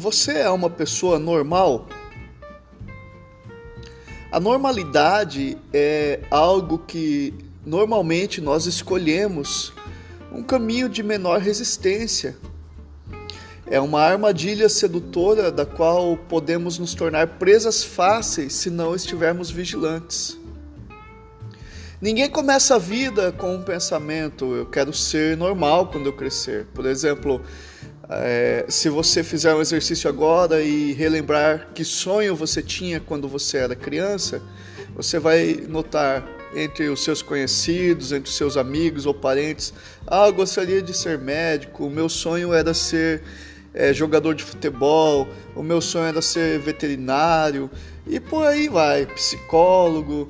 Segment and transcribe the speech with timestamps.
[0.00, 1.86] você é uma pessoa normal?
[4.32, 7.34] A normalidade é algo que
[7.66, 9.74] normalmente nós escolhemos
[10.32, 12.34] um caminho de menor resistência.
[13.66, 20.38] É uma armadilha sedutora da qual podemos nos tornar presas fáceis se não estivermos vigilantes.
[22.00, 26.66] Ninguém começa a vida com um pensamento, eu quero ser normal quando eu crescer.
[26.72, 27.42] Por exemplo,
[28.12, 33.58] é, se você fizer um exercício agora e relembrar que sonho você tinha quando você
[33.58, 34.42] era criança,
[34.96, 39.72] você vai notar entre os seus conhecidos, entre os seus amigos ou parentes,
[40.08, 43.22] ah, eu gostaria de ser médico, o meu sonho era ser
[43.72, 47.70] é, jogador de futebol, o meu sonho era ser veterinário
[48.06, 50.26] e por aí vai, psicólogo.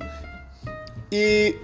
[1.11, 1.55] E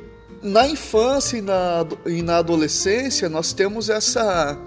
[0.42, 4.58] na infância e na, e na adolescência nós temos essa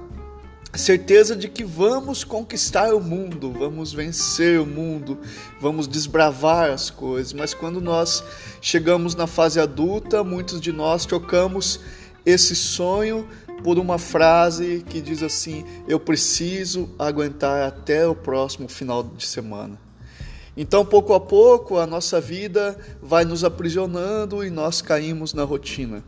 [0.78, 5.18] certeza de que vamos conquistar o mundo, vamos vencer o mundo,
[5.60, 7.32] vamos desbravar as coisas.
[7.32, 8.22] Mas quando nós
[8.60, 11.80] chegamos na fase adulta, muitos de nós trocamos
[12.24, 13.26] esse sonho
[13.62, 19.78] por uma frase que diz assim: Eu preciso aguentar até o próximo final de semana.
[20.56, 26.04] Então, pouco a pouco, a nossa vida vai nos aprisionando e nós caímos na rotina.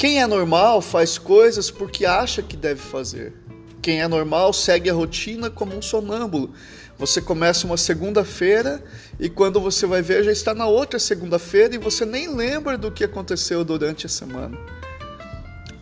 [0.00, 3.34] Quem é normal faz coisas porque acha que deve fazer.
[3.82, 6.54] Quem é normal segue a rotina como um sonâmbulo.
[6.96, 8.82] Você começa uma segunda-feira
[9.18, 12.90] e quando você vai ver já está na outra segunda-feira e você nem lembra do
[12.90, 14.56] que aconteceu durante a semana.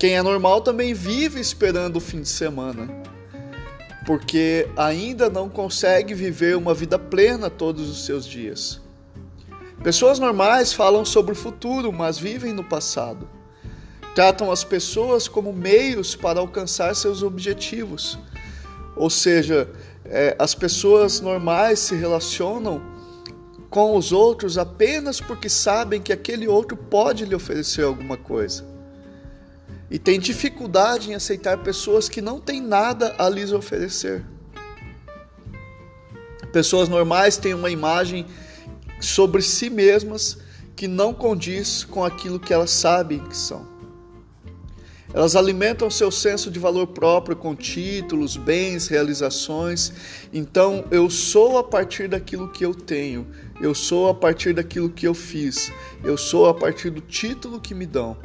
[0.00, 2.88] Quem é normal também vive esperando o fim de semana
[4.04, 8.80] porque ainda não consegue viver uma vida plena todos os seus dias.
[9.80, 13.38] Pessoas normais falam sobre o futuro, mas vivem no passado.
[14.18, 18.18] Tratam as pessoas como meios para alcançar seus objetivos.
[18.96, 19.70] Ou seja,
[20.04, 22.82] é, as pessoas normais se relacionam
[23.70, 28.66] com os outros apenas porque sabem que aquele outro pode lhe oferecer alguma coisa
[29.88, 34.24] e tem dificuldade em aceitar pessoas que não têm nada a lhes oferecer.
[36.52, 38.26] Pessoas normais têm uma imagem
[39.00, 40.38] sobre si mesmas
[40.74, 43.77] que não condiz com aquilo que elas sabem que são.
[45.12, 49.92] Elas alimentam seu senso de valor próprio com títulos, bens, realizações.
[50.32, 53.26] Então, eu sou a partir daquilo que eu tenho,
[53.60, 55.72] eu sou a partir daquilo que eu fiz,
[56.04, 58.16] eu sou a partir do título que me dão.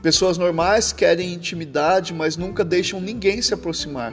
[0.00, 4.12] Pessoas normais querem intimidade, mas nunca deixam ninguém se aproximar.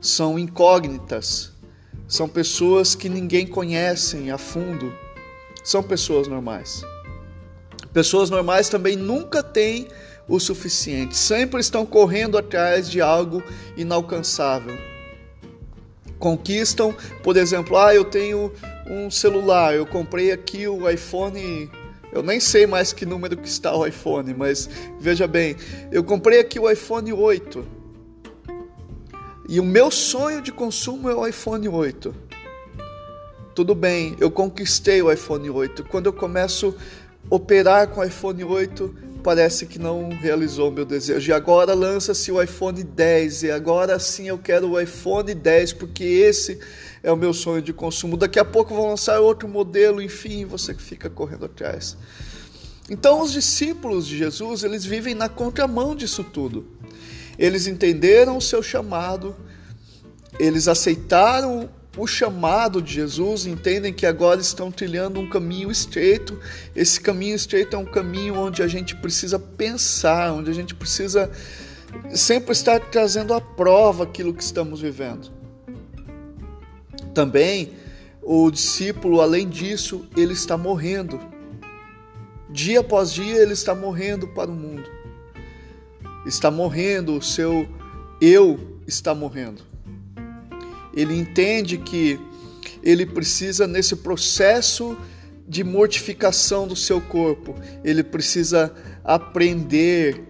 [0.00, 1.52] São incógnitas.
[2.08, 4.92] São pessoas que ninguém conhece a fundo.
[5.64, 6.82] São pessoas normais.
[7.92, 9.88] Pessoas normais também nunca têm
[10.28, 13.42] o suficiente, sempre estão correndo atrás de algo
[13.76, 14.76] inalcançável.
[16.18, 18.52] Conquistam, por exemplo, ah, eu tenho
[18.88, 21.70] um celular, eu comprei aqui o iPhone
[22.16, 25.54] eu nem sei mais que número que está o iPhone, mas veja bem,
[25.92, 27.66] eu comprei aqui o iPhone 8.
[29.50, 32.14] E o meu sonho de consumo é o iPhone 8.
[33.54, 35.84] Tudo bem, eu conquistei o iPhone 8.
[35.84, 36.74] Quando eu começo
[37.30, 38.94] a operar com o iPhone 8,
[39.26, 41.28] parece que não realizou o meu desejo.
[41.28, 43.42] E agora lança-se o iPhone 10.
[43.42, 46.60] E agora sim eu quero o iPhone 10, porque esse
[47.02, 48.16] é o meu sonho de consumo.
[48.16, 51.96] Daqui a pouco vão lançar outro modelo, enfim, você que fica correndo atrás.
[52.88, 56.64] Então os discípulos de Jesus, eles vivem na contramão disso tudo.
[57.36, 59.34] Eles entenderam o seu chamado,
[60.38, 66.38] eles aceitaram o chamado de Jesus, entendem que agora estão trilhando um caminho estreito.
[66.74, 71.30] Esse caminho estreito é um caminho onde a gente precisa pensar, onde a gente precisa
[72.14, 75.30] sempre estar trazendo à prova aquilo que estamos vivendo.
[77.14, 77.72] Também
[78.22, 81.18] o discípulo, além disso, ele está morrendo.
[82.50, 84.84] Dia após dia ele está morrendo para o mundo.
[86.26, 87.66] Está morrendo, o seu
[88.20, 89.62] eu está morrendo.
[90.96, 92.18] Ele entende que
[92.82, 94.96] ele precisa, nesse processo
[95.46, 97.54] de mortificação do seu corpo,
[97.84, 100.24] ele precisa aprender.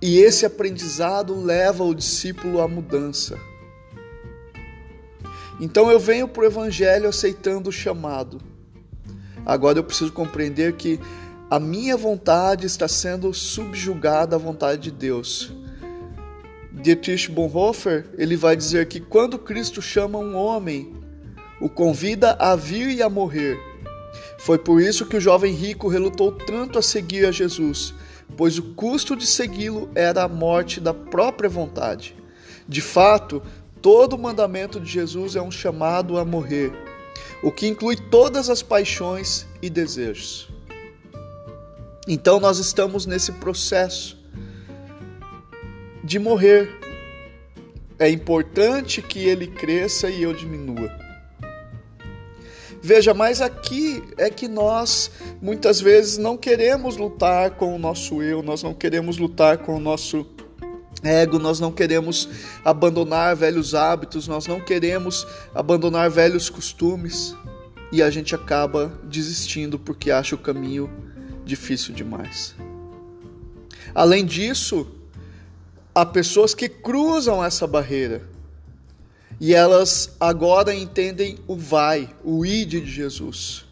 [0.00, 3.38] E esse aprendizado leva o discípulo à mudança.
[5.60, 8.40] Então eu venho para o Evangelho aceitando o chamado.
[9.46, 10.98] Agora eu preciso compreender que
[11.50, 15.52] a minha vontade está sendo subjugada à vontade de Deus.
[16.74, 20.92] Dietrich Bonhoeffer ele vai dizer que quando Cristo chama um homem,
[21.60, 23.58] o convida a vir e a morrer.
[24.38, 27.94] Foi por isso que o jovem rico relutou tanto a seguir a Jesus,
[28.36, 32.16] pois o custo de segui-lo era a morte da própria vontade.
[32.66, 33.42] De fato,
[33.80, 36.72] todo o mandamento de Jesus é um chamado a morrer,
[37.42, 40.48] o que inclui todas as paixões e desejos.
[42.08, 44.21] Então nós estamos nesse processo
[46.02, 46.70] de morrer.
[47.98, 50.90] É importante que ele cresça e eu diminua.
[52.84, 55.08] Veja, mas aqui é que nós
[55.40, 59.80] muitas vezes não queremos lutar com o nosso eu, nós não queremos lutar com o
[59.80, 60.26] nosso
[61.00, 62.28] ego, nós não queremos
[62.64, 67.36] abandonar velhos hábitos, nós não queremos abandonar velhos costumes
[67.92, 70.90] e a gente acaba desistindo porque acha o caminho
[71.44, 72.56] difícil demais.
[73.94, 74.86] Além disso,
[75.94, 78.22] há pessoas que cruzam essa barreira
[79.40, 83.64] e elas agora entendem o vai, o ide de Jesus.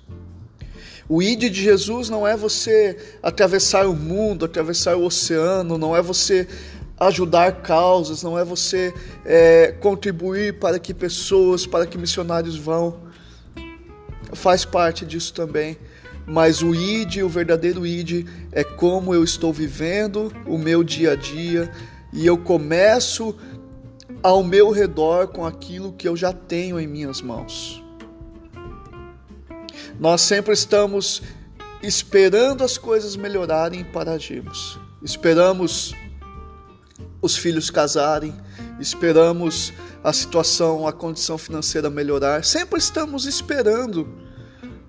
[1.09, 6.03] O ide de Jesus não é você atravessar o mundo, atravessar o oceano, não é
[6.03, 6.47] você
[6.99, 8.93] ajudar causas, não é você
[9.25, 13.01] é, contribuir para que pessoas, para que missionários vão.
[14.33, 15.79] Faz parte disso também.
[16.27, 21.17] Mas o id, o verdadeiro id, é como eu estou vivendo o meu dia a
[21.17, 21.73] dia
[22.13, 23.35] e eu começo
[24.23, 27.83] ao meu redor com aquilo que eu já tenho em minhas mãos.
[29.99, 31.23] Nós sempre estamos
[31.83, 34.79] esperando as coisas melhorarem para agirmos.
[35.03, 35.95] Esperamos
[37.23, 38.35] os filhos casarem,
[38.79, 39.73] esperamos
[40.03, 42.45] a situação, a condição financeira melhorar.
[42.45, 44.09] Sempre estamos esperando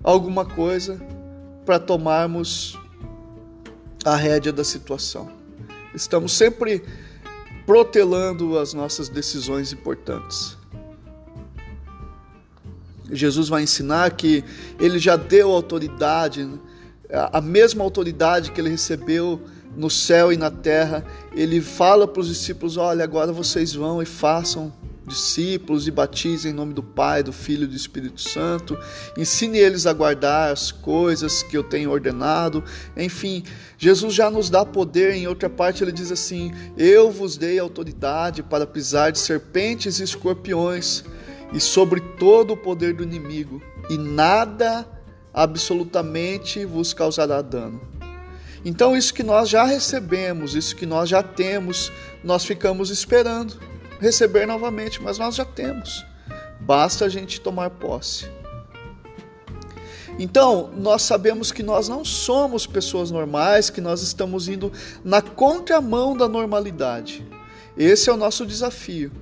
[0.02, 1.00] alguma coisa
[1.64, 2.78] para tomarmos
[4.04, 5.30] a rédea da situação.
[5.94, 6.82] Estamos sempre
[7.66, 10.56] protelando as nossas decisões importantes.
[13.10, 14.42] Jesus vai ensinar que
[14.80, 16.48] ele já deu autoridade,
[17.10, 19.40] a mesma autoridade que ele recebeu
[19.76, 21.04] no céu e na terra.
[21.34, 24.72] Ele fala para os discípulos: Olha, agora vocês vão e façam
[25.06, 28.78] discípulos e batizem em nome do Pai, do Filho e do Espírito Santo.
[29.16, 32.62] Ensine eles a guardar as coisas que eu tenho ordenado.
[32.96, 33.42] Enfim,
[33.76, 35.14] Jesus já nos dá poder.
[35.14, 40.04] Em outra parte, ele diz assim: Eu vos dei autoridade para pisar de serpentes e
[40.04, 41.04] escorpiões
[41.52, 44.86] e sobre todo o poder do inimigo, e nada
[45.34, 47.80] absolutamente vos causará dano.
[48.64, 53.71] Então, isso que nós já recebemos, isso que nós já temos, nós ficamos esperando
[54.02, 56.04] receber novamente, mas nós já temos.
[56.58, 58.28] Basta a gente tomar posse.
[60.18, 64.72] Então, nós sabemos que nós não somos pessoas normais, que nós estamos indo
[65.04, 67.24] na contramão da normalidade.
[67.78, 69.12] Esse é o nosso desafio.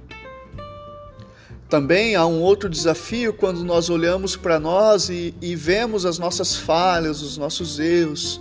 [1.69, 6.57] Também há um outro desafio quando nós olhamos para nós e, e, vemos as nossas
[6.57, 8.41] falhas, os nossos erros,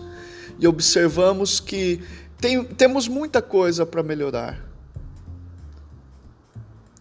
[0.57, 2.01] e observamos que
[2.39, 4.68] tem, temos muita coisa para melhorar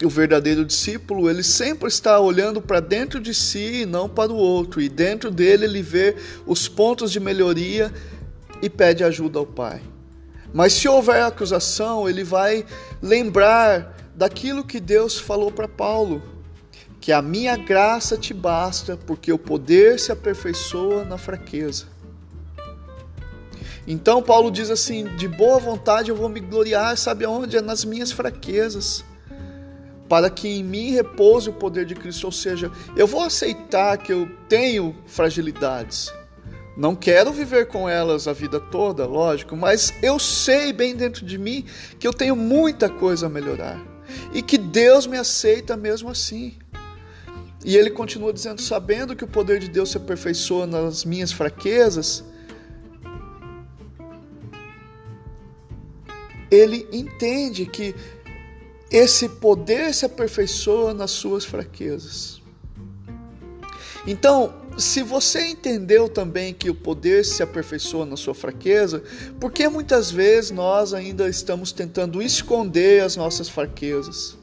[0.07, 4.37] o verdadeiro discípulo, ele sempre está olhando para dentro de si e não para o
[4.37, 6.15] outro, e dentro dele ele vê
[6.47, 7.93] os pontos de melhoria
[8.63, 9.83] e pede ajuda ao Pai.
[10.55, 12.65] Mas se houver acusação, ele vai
[13.03, 16.23] lembrar daquilo que Deus falou para Paulo,
[17.01, 21.87] que a minha graça te basta, porque o poder se aperfeiçoa na fraqueza.
[23.87, 27.57] Então Paulo diz assim: de boa vontade eu vou me gloriar, sabe aonde?
[27.57, 29.05] É nas minhas fraquezas
[30.09, 32.25] para que em mim repouse o poder de Cristo.
[32.25, 36.13] Ou seja, eu vou aceitar que eu tenho fragilidades.
[36.77, 41.37] Não quero viver com elas a vida toda, lógico, mas eu sei bem dentro de
[41.37, 41.65] mim
[41.99, 43.85] que eu tenho muita coisa a melhorar
[44.33, 46.57] e que Deus me aceita mesmo assim.
[47.65, 52.25] E ele continua dizendo: sabendo que o poder de Deus se aperfeiçoa nas minhas fraquezas,
[56.51, 57.95] ele entende que
[58.91, 62.41] esse poder se aperfeiçoa nas suas fraquezas.
[64.07, 69.03] Então, se você entendeu também que o poder se aperfeiçoa na sua fraqueza,
[69.39, 74.39] por que muitas vezes nós ainda estamos tentando esconder as nossas fraquezas,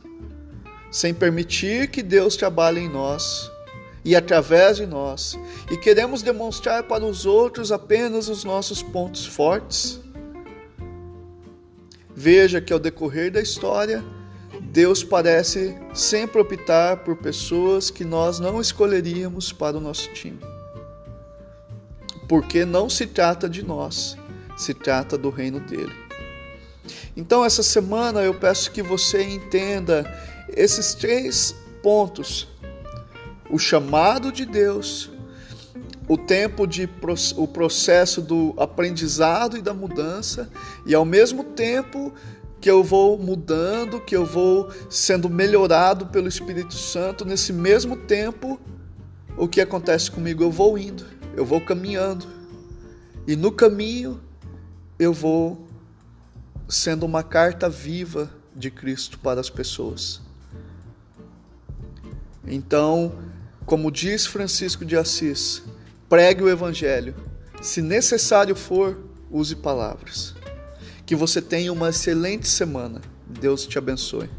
[0.92, 3.50] sem permitir que Deus trabalhe em nós
[4.04, 5.40] e através de nós,
[5.72, 10.00] e queremos demonstrar para os outros apenas os nossos pontos fortes?
[12.14, 14.04] Veja que ao decorrer da história,
[14.76, 20.42] Deus parece sempre optar por pessoas que nós não escolheríamos para o nosso time.
[22.28, 24.18] Porque não se trata de nós,
[24.58, 25.96] se trata do reino dele.
[27.16, 30.04] Então, essa semana eu peço que você entenda
[30.50, 32.46] esses três pontos:
[33.50, 35.10] o chamado de Deus,
[36.06, 36.90] o tempo de
[37.38, 40.50] o processo do aprendizado e da mudança,
[40.86, 42.14] e ao mesmo tempo
[42.66, 47.24] que eu vou mudando, que eu vou sendo melhorado pelo Espírito Santo.
[47.24, 48.60] Nesse mesmo tempo,
[49.38, 50.42] o que acontece comigo?
[50.42, 51.06] Eu vou indo,
[51.38, 52.26] eu vou caminhando.
[53.28, 54.20] E no caminho,
[54.98, 55.68] eu vou
[56.68, 60.20] sendo uma carta viva de Cristo para as pessoas.
[62.48, 63.14] Então,
[63.64, 65.62] como diz Francisco de Assis,
[66.10, 67.14] pregue o Evangelho.
[67.62, 68.98] Se necessário for,
[69.30, 70.34] use palavras.
[71.06, 73.02] Que você tenha uma excelente semana.
[73.28, 74.30] Deus te abençoe.